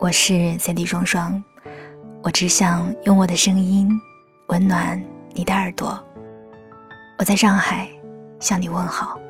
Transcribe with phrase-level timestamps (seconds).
[0.00, 1.44] 我是三 D 双双，
[2.22, 3.86] 我只想用我的声音
[4.46, 4.98] 温暖
[5.34, 6.02] 你的耳朵。
[7.18, 7.86] 我在上海
[8.38, 9.20] 向你问好。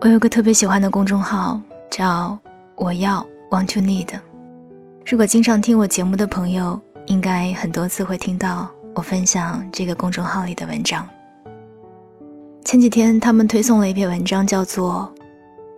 [0.00, 2.36] 我有个特别喜欢的公众号，叫
[2.74, 4.08] “我要 Want to Need”。
[5.06, 11.08] 如果经常听我节目的朋友，应该很多次会听到我分享这个公众号里的文章。
[12.64, 15.08] 前几天他们推送了一篇文章，叫做。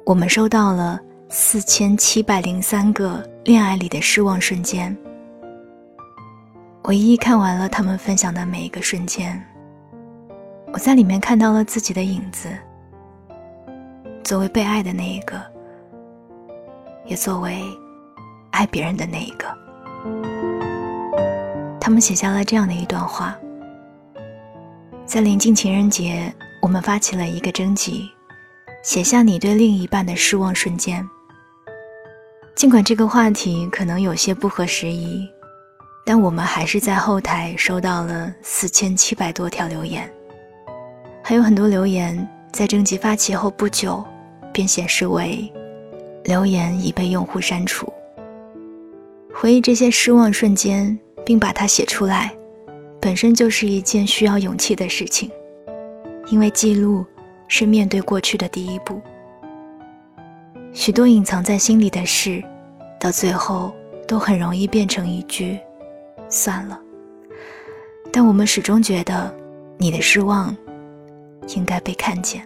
[0.05, 0.98] 我们收到了
[1.35, 4.95] 四千七百零三个恋爱里的失望瞬间。
[6.83, 9.43] 我一一看完了他们分享的每一个瞬间，
[10.75, 12.51] 我在里面看到了自己的影子。
[14.23, 15.41] 作为被爱的那一个，
[17.07, 17.63] 也作为
[18.51, 19.47] 爱别人的那一个，
[21.80, 23.35] 他们写下了这样的一段话：
[25.07, 26.30] 在临近情人节，
[26.61, 28.11] 我们发起了一个征集。
[28.83, 31.09] 写下你对另一半的失望瞬间。
[32.55, 35.29] 尽管这个话题可能有些不合时宜，
[36.05, 40.09] 但我们还是在后台收到了四千七百多条留言，
[41.23, 44.05] 还有很多留言在征集发起后不久
[44.53, 45.53] 便显示为
[46.25, 47.93] 留言已被用户删除。
[49.35, 52.33] 回忆这些失望瞬间，并把它写出来，
[53.01, 55.30] 本身就是一件需要勇气的事情，
[56.29, 57.05] 因为记录。
[57.49, 58.99] 是面对过去的第一步。
[60.73, 62.42] 许多隐藏在心里的事，
[62.98, 63.70] 到最后
[64.09, 65.59] 都很容易变成一句
[66.31, 66.81] “算了”。
[68.10, 69.32] 但我们始终觉得，
[69.76, 70.56] 你的失望
[71.54, 72.43] 应该被看见。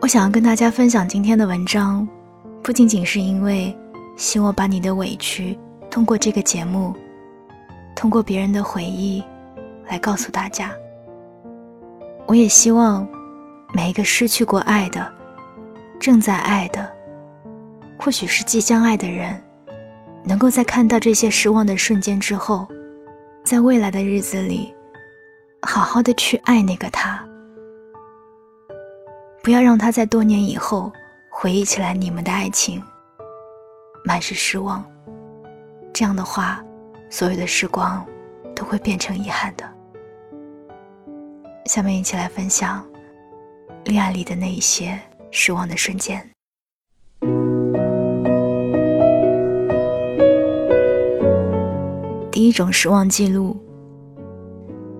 [0.00, 2.06] 我想要跟大家分享今天的文章，
[2.62, 3.76] 不仅仅是因为
[4.16, 5.58] 希望把你的委屈
[5.90, 6.94] 通过这个节目，
[7.94, 9.22] 通过别人的回忆，
[9.86, 10.72] 来告诉大家。
[12.26, 13.06] 我也希望，
[13.76, 15.12] 每一个失去过爱的、
[15.98, 16.88] 正在爱的，
[17.98, 19.42] 或许是即将爱的人，
[20.22, 22.68] 能够在看到这些失望的瞬间之后，
[23.42, 24.72] 在未来的日子里，
[25.62, 27.20] 好好的去爱那个他，
[29.42, 30.92] 不要让他在多年以后
[31.28, 32.80] 回忆起来你们的爱情，
[34.04, 34.84] 满是失望。
[35.92, 36.64] 这样的话，
[37.10, 38.06] 所有的时光
[38.54, 39.68] 都会变成遗憾的。
[41.66, 42.86] 下面一起来分享
[43.84, 44.98] 恋爱里的那一些
[45.30, 46.18] 失望的瞬间。
[52.30, 53.56] 第一种失望记录：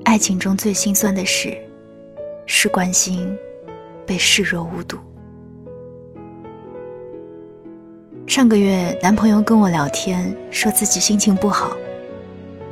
[0.05, 1.57] 爱情中最心酸的事，
[2.47, 3.37] 是关心
[4.07, 4.99] 被视若无睹。
[8.27, 11.77] 上个月，男朋友跟我聊天，说自己心情不好。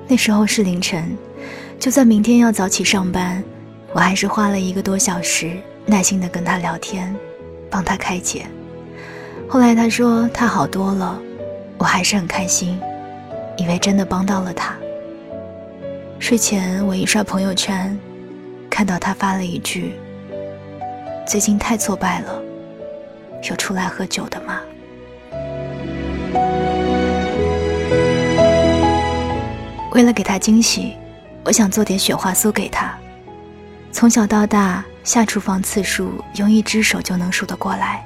[0.06, 1.16] 那时候是凌晨，
[1.78, 3.42] 就算明天要早起上班。
[3.94, 7.14] 我还是花了一个多小时，耐心的跟他聊天，
[7.68, 8.46] 帮他开解。
[9.48, 11.18] 后来他说他好多了，
[11.78, 12.80] 我还是很开心，
[13.56, 14.74] 以为真的帮到了他。
[16.18, 17.98] 睡前我一刷朋友圈，
[18.70, 19.92] 看到他发了一句
[21.26, 22.40] ：“最近太挫败了，
[23.50, 24.60] 有出来喝酒的吗？”
[29.90, 30.96] 为了给他惊喜，
[31.44, 32.96] 我想做点雪花酥给他。
[33.90, 38.04] 从小到大，下厨房次数用一只手就能数得过来，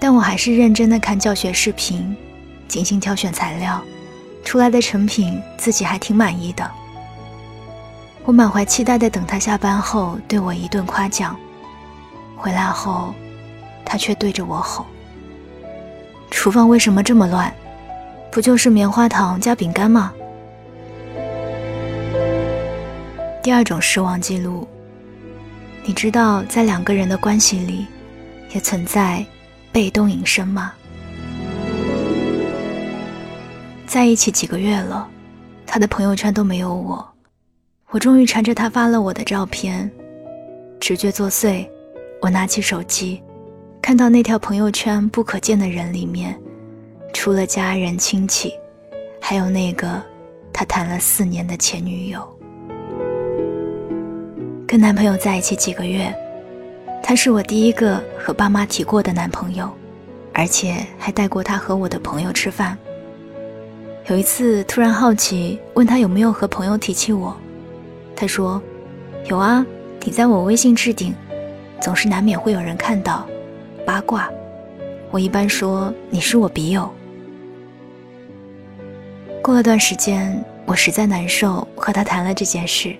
[0.00, 2.16] 但我还是认真的看教学视频，
[2.66, 3.80] 精心挑选材料，
[4.44, 6.68] 出来的成品自己还挺满意的。
[8.24, 11.36] 我满怀期待的等他下班后对我一顿夸奖，
[12.36, 13.14] 回来后，
[13.84, 14.84] 他却对着我吼
[16.30, 17.54] ：“厨房为什么这么乱？
[18.30, 20.12] 不就是棉花糖加饼干吗？”
[23.42, 24.66] 第二种失望记录。
[25.84, 27.86] 你知道，在两个人的关系里，
[28.54, 29.24] 也存在
[29.72, 30.72] 被动隐身吗？
[33.84, 35.08] 在一起几个月了，
[35.66, 37.04] 他的朋友圈都没有我，
[37.90, 39.90] 我终于缠着他发了我的照片。
[40.78, 41.68] 直觉作祟，
[42.20, 43.20] 我拿起手机，
[43.82, 46.40] 看到那条朋友圈不可见的人里面，
[47.12, 48.52] 除了家人亲戚，
[49.20, 50.00] 还有那个
[50.52, 52.31] 他谈了四年的前女友。
[54.72, 56.10] 跟男朋友在一起几个月，
[57.02, 59.70] 他是我第一个和爸妈提过的男朋友，
[60.32, 62.78] 而且还带过他和我的朋友吃饭。
[64.06, 67.36] 有一次突然好奇，问他有没有和朋友提起我，
[68.16, 68.62] 他说
[69.28, 69.62] ：“有啊，
[70.04, 71.14] 你在我微信置顶，
[71.78, 73.26] 总是难免会有人看到
[73.84, 74.30] 八卦。
[75.10, 76.90] 我一般说你是我笔友。”
[79.44, 82.96] 过了段时间，我实在难受，和他谈了这件事。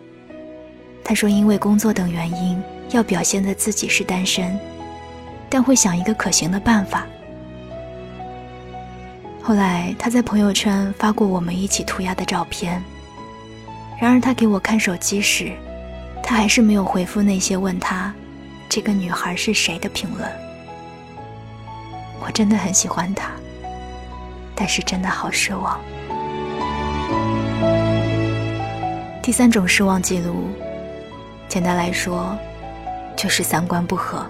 [1.05, 4.59] 他说因为工作等原因要表现的自己是单身，
[5.49, 7.07] 但会想一个可行的办法。
[9.43, 12.83] 后来他在朋友圈发过我们一起涂鸦的照片。
[14.01, 15.53] 然而他给我看手机时，
[16.23, 18.13] 他还是没有回复那些问他
[18.69, 20.29] 这个女孩是谁的评论。
[22.21, 23.31] 我真的很喜欢他，
[24.55, 25.81] 但是真的好失望。
[29.23, 30.49] 第三种失望记录，
[31.53, 32.35] 简单来说，
[33.15, 34.25] 就是三观不合。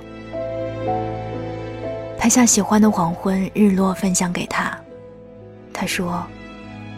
[2.18, 4.76] 拍下喜欢的黄昏日落分享给他，
[5.72, 6.26] 他说：“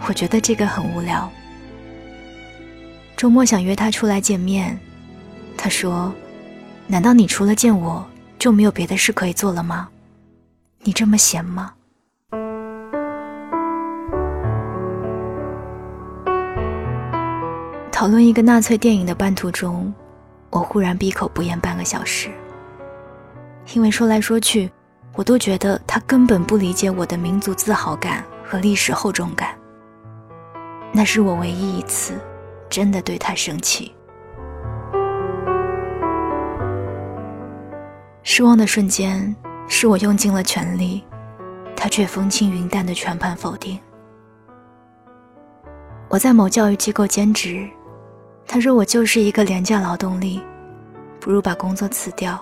[0.08, 1.30] 我觉得这个很无聊。”
[3.18, 4.80] 周末想约他出来见面，
[5.58, 6.10] 他说
[6.88, 8.02] ：“难道你除了见我
[8.38, 9.90] 就没有别的事可以做了吗？
[10.84, 11.74] 你这么闲吗？”
[17.92, 19.92] 讨论一个纳粹电影的半途中，
[20.54, 22.30] 我忽然闭口不言半个小时，
[23.74, 24.70] 因为说来说去，
[25.14, 29.58] 我都觉得他根本不理解我的民族自豪感和历史厚重感。
[30.92, 32.14] 那是我唯一一次。
[32.70, 33.94] 真的对他生气，
[38.24, 39.32] 失望的瞬间
[39.68, 41.04] 是我用尽了全力，
[41.76, 43.78] 他却风轻云淡的全盘否定。
[46.08, 47.68] 我在某教育机构兼职，
[48.46, 50.40] 他说我就是一个廉价劳动力，
[51.20, 52.36] 不如把工作辞掉，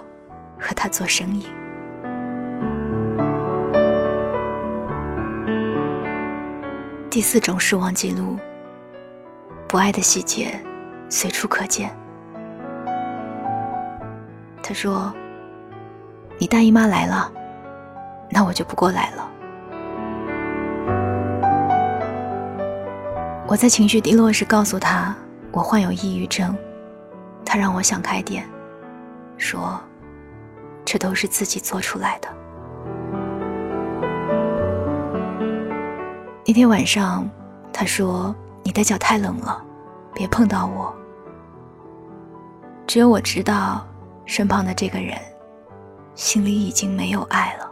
[0.58, 1.46] 和他做生意。
[7.08, 8.36] 第四种失望记录。
[9.68, 10.60] 不爱的细节，
[11.08, 11.90] 随处可见。
[14.62, 15.10] 他说
[16.36, 17.32] ：“你大姨妈来了，
[18.28, 19.30] 那我就不过来了。”
[23.48, 25.16] 我在情绪低落时告诉他
[25.52, 26.56] 我患有抑郁症，
[27.44, 28.44] 他让我想开点，
[29.36, 29.78] 说
[30.84, 32.28] ：“这都是自己做出来的。”
[36.46, 37.28] 那天晚上，
[37.72, 38.34] 他说。
[38.64, 39.60] 你的脚太冷了，
[40.14, 40.94] 别碰到我。
[42.86, 43.84] 只有我知道，
[44.24, 45.18] 身旁的这个人
[46.14, 47.71] 心里已经没有爱了。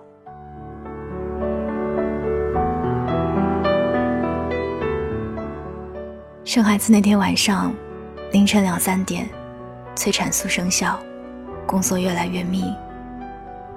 [6.50, 7.72] 生孩子那天晚上，
[8.32, 9.24] 凌晨两三点，
[9.94, 10.98] 催产素生效，
[11.64, 12.64] 宫缩越来越密，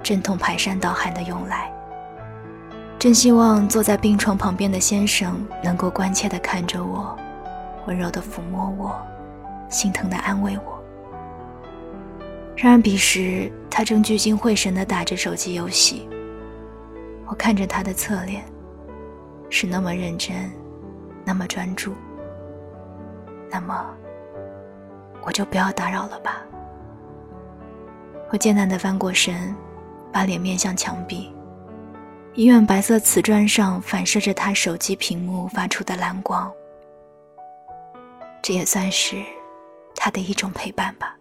[0.02, 1.72] 阵痛排山倒海的涌来。
[2.98, 7.16] 真希望坐在病床旁边的先生能够关切地看着我，
[7.86, 9.00] 温柔地抚摸我，
[9.68, 10.84] 心疼地安慰我。
[12.56, 16.08] 然而彼时他正聚精会神地打着手机游戏，
[17.26, 18.44] 我看着他的侧脸，
[19.48, 20.50] 是那么认真，
[21.24, 21.94] 那么专注。
[23.54, 23.86] 那么，
[25.22, 26.42] 我就不要打扰了吧。
[28.32, 29.54] 我艰难地翻过身，
[30.12, 31.32] 把脸面向墙壁。
[32.34, 36.52] 医院白色瓷砖上反射着他手机屏幕发出的蓝光，
[38.42, 39.22] 这也算是
[39.94, 41.16] 他的一种陪伴吧。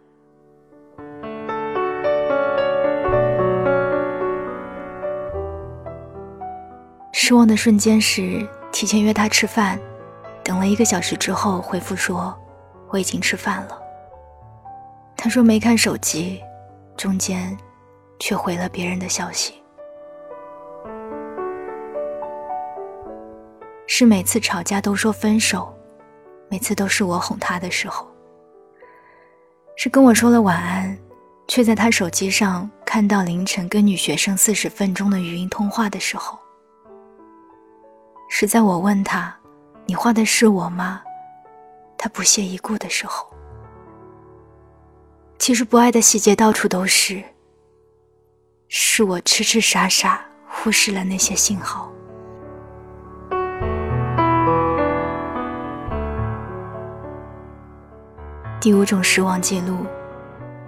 [7.11, 9.79] 失望的瞬间是提前约他吃饭，
[10.43, 12.37] 等了一个小时之后回复说
[12.89, 13.79] 我已经吃饭了。
[15.15, 16.41] 他说没看手机，
[16.97, 17.57] 中间
[18.19, 19.63] 却回了别人的消息。
[23.87, 25.73] 是每次吵架都说分手，
[26.49, 28.07] 每次都是我哄他的时候。
[29.75, 30.97] 是跟我说了晚安，
[31.47, 36.37] 却在他手机上看到凌晨跟女学生四十分钟的语音通话的时候。
[38.29, 39.35] 是在我问他
[39.85, 41.01] ：“你画的是我吗？”
[41.97, 43.27] 他不屑一顾的时候。
[45.39, 47.23] 其实不爱的细节到处都是。
[48.67, 51.91] 是我痴痴傻傻忽视了那些信号。
[58.59, 59.85] 第五种失望记录，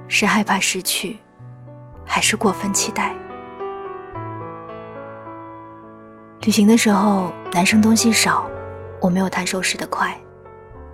[0.07, 1.17] 是害怕失去，
[2.05, 3.15] 还是过分期待？
[6.41, 8.48] 旅行的时候，男生东西少，
[9.06, 10.18] 我没有他收拾的快。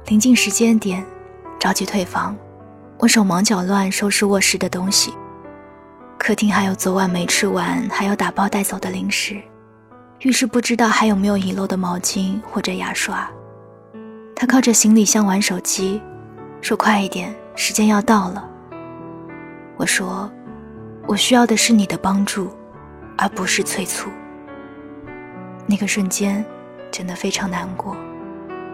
[0.07, 1.01] 临近时间点，
[1.57, 2.35] 着急退房，
[2.97, 5.13] 我手忙脚乱收拾卧室的东西。
[6.17, 9.41] 客厅还有昨晚没吃完，还要打包带走的零食。
[10.19, 13.31] 浴室不知道还有没有遗漏的毛巾或者牙刷。
[14.35, 16.01] 他靠着行李箱玩手机。
[16.59, 18.45] 说快一点，时间要到了。
[19.77, 20.29] 我说，
[21.07, 22.51] 我需要的是你的帮助，
[23.17, 24.09] 而不是催促。
[25.65, 26.45] 那个瞬间，
[26.91, 27.95] 真的非常难过。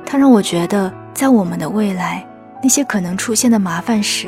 [0.06, 2.26] 它让我觉得，在我们的未来，
[2.64, 4.28] 那些可能出现的麻烦事，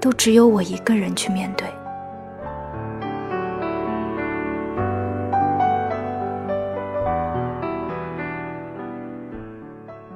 [0.00, 1.66] 都只有我一个人去面对。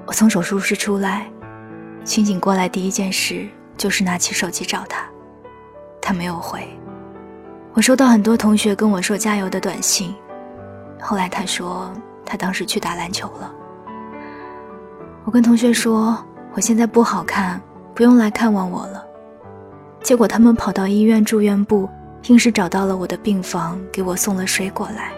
[0.07, 1.27] 我从手术室出来，
[2.05, 3.47] 清醒过来第一件事
[3.77, 5.05] 就是拿起手机找他，
[6.01, 6.67] 他没有回。
[7.75, 10.13] 我收到很多同学跟我说加油的短信，
[11.01, 11.89] 后来他说
[12.31, 13.53] 他当时去打篮球了。
[15.25, 16.17] 我跟同学说
[16.55, 17.61] 我现在不好看，
[17.93, 19.05] 不用来看望我了。
[20.01, 21.91] 结果他们跑到医院住院部，
[22.29, 25.11] 硬是找到了我的病房，给我送了水果来。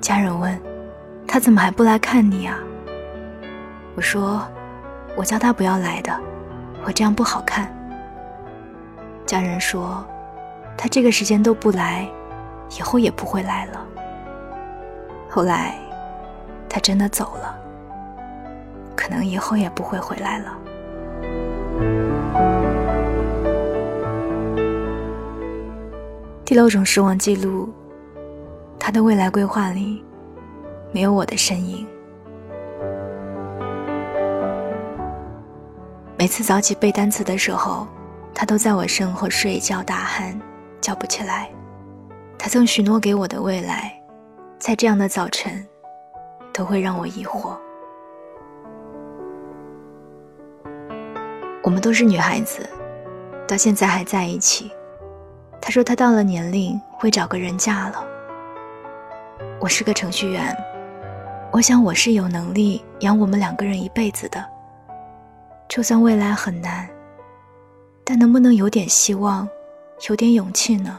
[0.00, 0.60] 家人问，
[1.24, 2.58] 他怎么还不来看你啊？
[3.94, 4.42] 我说，
[5.14, 6.12] 我叫他不要来的，
[6.84, 7.72] 我这样不好看。
[9.24, 10.04] 家人说。
[10.76, 12.04] 他这个时间都不来，
[12.76, 13.86] 以后也不会来了。
[15.34, 15.74] 后来，
[16.68, 17.58] 他真的走了，
[18.94, 20.56] 可能以后也不会回来了。
[26.44, 27.68] 第六种失望记录，
[28.78, 30.04] 他的未来规划里
[30.92, 31.84] 没有我的身影。
[36.16, 37.88] 每次早起背单词的时候，
[38.32, 40.32] 他都在我身后睡一觉打鼾。
[40.80, 41.50] 叫不起来，
[42.38, 44.00] 他曾许诺给我的未来，
[44.64, 45.62] 在这样的早晨，
[46.50, 47.54] 都会让我疑惑。
[51.62, 52.66] 我们都是女孩子，
[53.46, 54.72] 到现在还在一起。
[55.60, 58.02] 他说他到了年龄会找个人嫁了。
[59.60, 60.56] 我是个程序员，
[61.52, 64.42] 我想我是有能力养我们两个人一辈子的。
[65.68, 66.88] 就算未来很难，
[68.02, 69.46] 但能不能有点希望？
[70.08, 70.98] 有点勇气呢。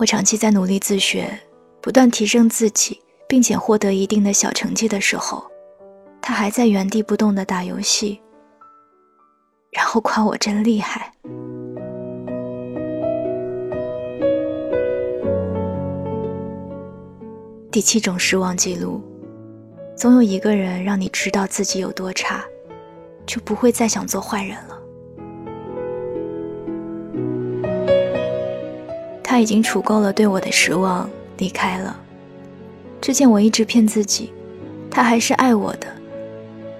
[0.00, 1.28] 我长期在努力自学，
[1.82, 5.44] 不断提升自己，并且获得一定的小成绩的时候，
[6.22, 8.18] 他还在原地不动的打游戏，
[9.70, 11.12] 然后夸我真厉害。
[17.70, 19.02] 第七种失望记录，
[19.94, 22.42] 总有一个人让你知道自己有多差。
[23.26, 24.79] 就不会再想做坏人了。
[29.30, 31.08] 他已经储够了对我的失望，
[31.38, 31.96] 离开了。
[33.00, 34.32] 之前我一直骗自己，
[34.90, 35.86] 他还是爱我的，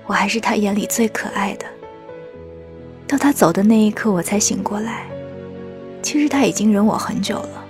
[0.05, 1.67] 我还是他眼里最可爱的。
[3.07, 5.07] 到他走的那一刻，我才醒过来，
[6.03, 7.65] 其实他已经忍我很久了。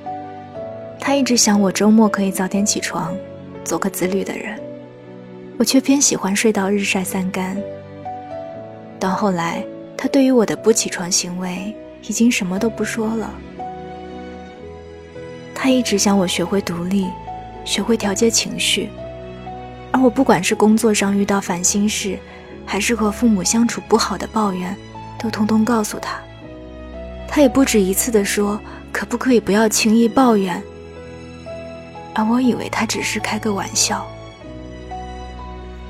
[0.99, 3.15] 他一直想我周末可以早点起床，
[3.63, 4.59] 做个自律的人，
[5.59, 7.55] 我却偏喜欢睡到日晒三竿。
[8.99, 9.63] 到后来，
[9.95, 11.77] 他对于我的不起床行为
[12.09, 13.31] 已经什么都不说了。
[15.63, 17.07] 他一直想我学会独立，
[17.67, 18.89] 学会调节情绪，
[19.93, 22.19] 而我不管是工作上遇到烦心事，
[22.65, 24.75] 还是和父母相处不好的抱怨，
[25.19, 26.19] 都通通告诉他。
[27.29, 28.59] 他也不止一次的说
[28.91, 30.63] ：“可不可以不要轻易抱怨？”
[32.17, 34.07] 而我以为他只是开个玩笑。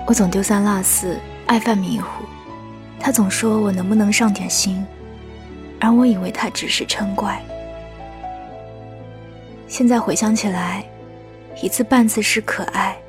[0.04, 2.24] 我总丢三落四，爱犯迷糊。
[2.98, 4.84] 他总说我能不能上点心，
[5.78, 7.40] 而我以为他只是嗔怪。
[9.70, 10.84] 现在回想起来，
[11.62, 13.00] 一次半次是可爱，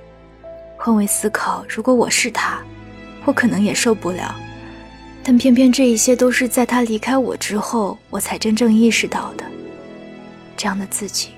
[0.78, 2.62] 换位思考，如果我是他，
[3.26, 4.36] 我可能也受不了。
[5.24, 9.44] 但偏偏这一些都是在他离开我之后，我才真正意识到的。
[10.56, 11.30] 这样的自己，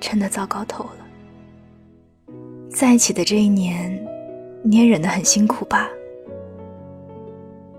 [0.00, 2.34] 真的糟糕透了。
[2.68, 4.04] 在一起的这一年，
[4.64, 5.88] 你也忍得很辛苦吧？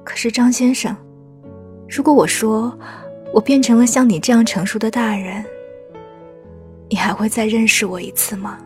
[0.06, 0.96] 可是张先生，
[1.90, 2.80] 如果我说
[3.34, 5.44] 我变成了像你这样成熟的大人，
[6.90, 8.58] 你还会再认识我一次吗？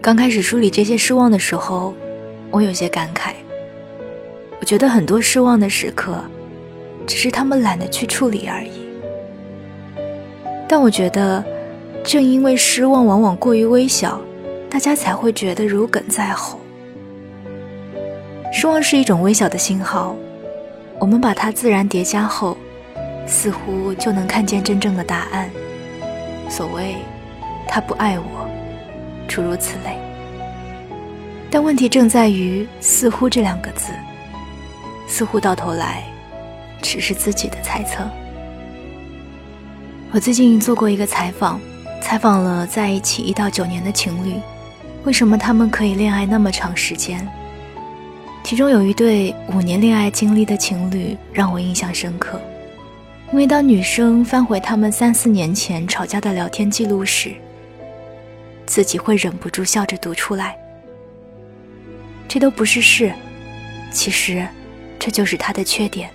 [0.00, 1.94] 刚开始梳理这些失望的时候，
[2.50, 3.32] 我有些感慨。
[4.60, 6.22] 我觉得很多失望的时刻，
[7.06, 8.88] 只是他们懒得去处理而已。
[10.68, 11.44] 但我觉得。
[12.04, 14.20] 正因为失望往往过于微小，
[14.68, 16.58] 大家才会觉得如鲠在喉。
[18.52, 20.14] 失望是一种微小的信号，
[21.00, 22.56] 我们把它自然叠加后，
[23.26, 25.50] 似乎就能看见真正的答案。
[26.50, 26.96] 所谓
[27.66, 28.46] “他不爱我”，
[29.26, 29.98] 诸如此类。
[31.50, 33.90] 但问题正在于“似乎”这两个字，
[35.08, 36.04] 似乎到头来
[36.82, 38.06] 只是自己的猜测。
[40.12, 41.58] 我最近做过一个采访。
[42.02, 44.34] 采访了在一起一到九年的情侣，
[45.04, 47.26] 为什么他们可以恋爱那么长时间？
[48.42, 52.40] 其中有一对五年恋爱经历的情侣让我印象深刻。
[53.32, 57.32] 因为当女生翻回他们三四年前吵架的聊天记录时，
[58.66, 60.54] 自己会忍不住笑着读出来。
[62.28, 63.10] 这都不是事，
[63.90, 64.46] 其实
[64.98, 66.10] 这就是他的缺点。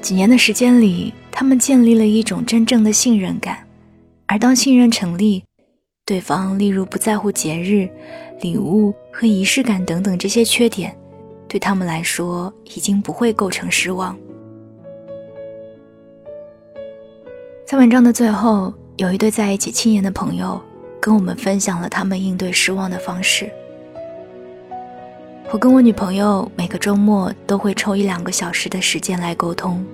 [0.00, 3.58] 几年的时间里，他们建立了一种真正的信任感，
[4.26, 5.42] 而当信任成立，
[6.06, 7.88] 对方例如不在乎节日、
[8.40, 10.96] 礼物和仪式感等等这些缺点，
[11.48, 14.16] 对他们来说已经不会构成失望。
[17.66, 20.62] 在文章的最后，有一对在一起七年的朋友
[21.00, 23.50] 跟我们分享了他们应对失望的方式。
[25.50, 29.84] 我跟我女朋友每个周末都会抽一两个小时的时间来沟通，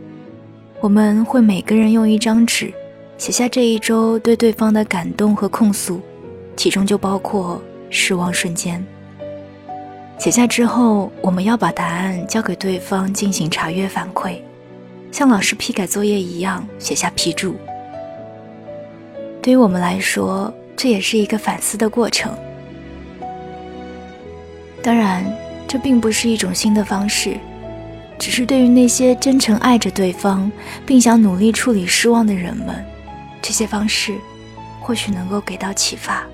[0.83, 2.71] 我们会每个人用一张纸
[3.23, 6.00] 写下这一周对对方的感动和控诉，
[6.57, 8.85] 其中就包括失望瞬间。
[10.19, 14.38] 写下之后，我们要把答案交给对方进行查阅反馈。
[15.12, 17.55] 像老师批改作业一样写下批注。
[19.41, 22.37] 对于我们来说，这也是一个反思的过程。
[24.83, 25.25] 当然，
[25.69, 27.37] 这并不是一种新的方式，
[28.19, 30.50] 只是对于那些真诚爱着对方，
[30.85, 32.85] 并想努力处理失望的人们，
[33.42, 34.16] 这些方式
[34.80, 36.25] 或许能够给到启发。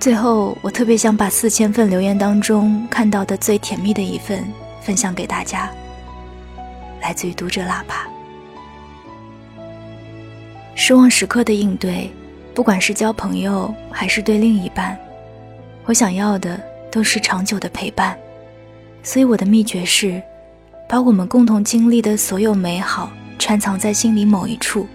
[0.00, 4.44] 最后，我特别想把四千份留言当中看到的最甜蜜的一份
[4.80, 5.70] 分享给大家。
[7.00, 8.08] 来自于读者喇叭。
[10.74, 12.10] 失望时刻的应对，
[12.54, 14.96] 不管是交朋友还是对另一半，
[15.84, 16.58] 我想要的
[16.90, 18.16] 都是长久的陪伴。
[19.02, 20.22] 所以我的秘诀是，
[20.88, 24.86] 把我们共同经历的所有美好穿藏在心里某一处。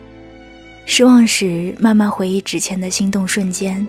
[0.86, 3.88] 失望时，慢慢回忆之前的心动瞬间，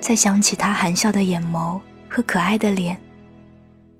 [0.00, 2.96] 再想起他含笑的眼眸和可爱的脸，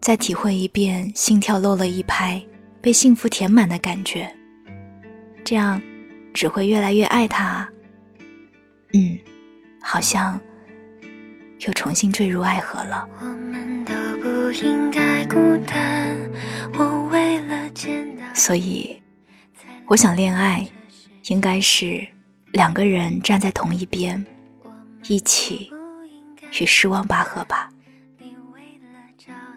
[0.00, 2.40] 再体会一遍心跳漏了一拍。
[2.80, 4.30] 被幸福填满的感觉，
[5.42, 5.80] 这样
[6.34, 7.66] 只会越来越爱他。
[8.92, 9.18] 嗯，
[9.80, 10.38] 好像
[11.60, 13.08] 又重新坠入爱河了。
[18.34, 18.94] 所以，
[19.86, 20.66] 我想恋爱
[21.26, 22.06] 应该是
[22.52, 24.24] 两个人站在同一边，
[25.08, 25.70] 一起
[26.60, 27.68] 与失望拔河吧。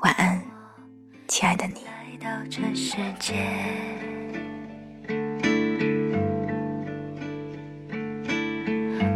[0.01, 0.41] 晚安，
[1.27, 1.81] 亲爱的你。
[2.19, 3.35] 到这世界，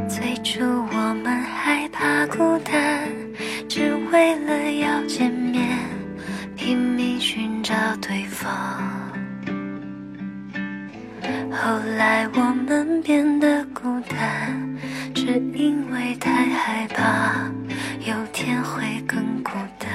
[0.07, 3.09] 最初我们害怕孤单，
[3.67, 5.79] 只为了要见面，
[6.55, 9.00] 拼命寻找对方。
[12.01, 14.75] 来我们变得孤单，
[15.13, 17.47] 只因为太害怕
[17.99, 19.87] 有天会更孤单。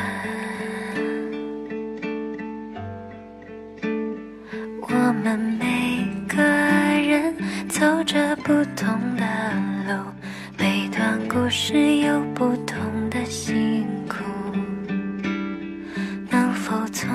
[4.82, 7.34] 我们每个人
[7.68, 9.24] 走着不同的
[9.88, 10.00] 路，
[10.56, 12.78] 每段故事有不同
[13.10, 14.22] 的辛苦。
[16.30, 17.10] 能否从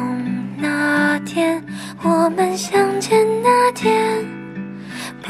[0.58, 1.64] 那天
[2.04, 4.21] 我们相见那天，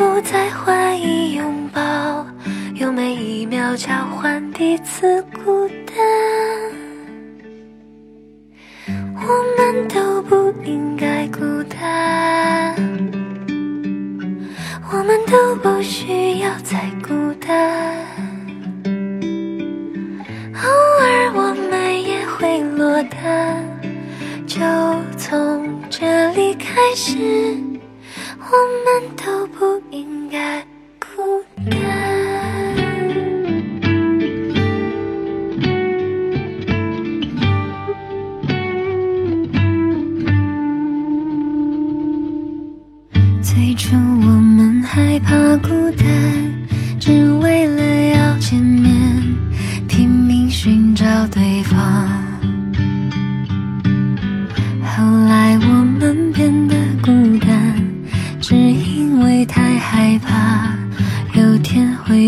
[0.02, 2.26] 不再怀疑拥抱，
[2.74, 5.96] 用每一秒交换彼此孤单？
[9.14, 12.76] 我们都不应该孤单，
[14.92, 17.96] 我们都不需要再孤单。
[20.56, 20.68] 偶
[21.00, 23.64] 尔我们也会落单，
[24.48, 24.60] 就
[25.16, 27.56] 从这里开始，
[28.54, 30.62] 我们都不应该
[31.00, 31.80] 孤单。
[43.42, 46.08] 最初我们害怕孤单
[47.00, 47.82] 只为了
[48.18, 49.01] 要见面。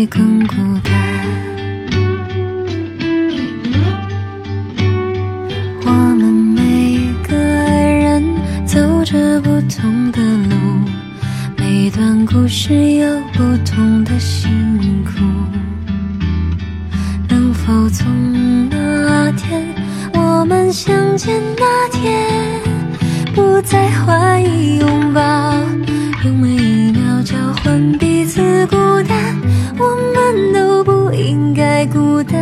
[0.06, 0.92] 更孤单。
[5.86, 8.22] 我们每个人
[8.66, 10.56] 走着不同的路，
[11.56, 15.12] 每段故事有不同的辛苦。
[17.28, 19.62] 能否从那天
[20.12, 22.28] 我们相见那天，
[23.34, 25.54] 不再怀疑拥抱，
[26.24, 28.03] 用每一秒交换。
[28.66, 28.76] 孤
[29.08, 29.40] 单
[29.78, 32.34] 我们都不应该孤单。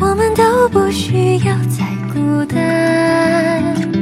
[0.00, 3.93] 我们都不需要再孤单。